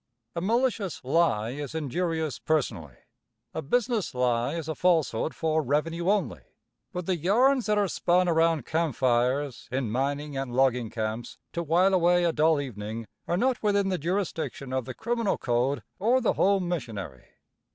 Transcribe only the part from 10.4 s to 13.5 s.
logging camps, to while away a dull evening, are